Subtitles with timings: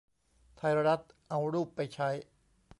[0.57, 2.09] ไทยรัฐ เอารูปไปใช้